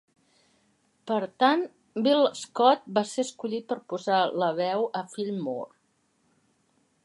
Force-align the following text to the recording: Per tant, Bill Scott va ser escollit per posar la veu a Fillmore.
Per 1.11 1.17
tant, 1.43 1.65
Bill 2.07 2.25
Scott 2.39 2.89
va 2.97 3.05
ser 3.11 3.27
escollit 3.27 3.69
per 3.73 3.79
posar 3.93 4.25
la 4.45 4.51
veu 4.63 4.89
a 5.03 5.07
Fillmore. 5.15 5.75